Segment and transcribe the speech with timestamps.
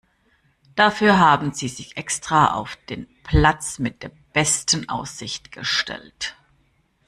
[0.75, 6.35] Dafür haben Sie sich extra auf den Platz mit der besten Aussicht gestellt.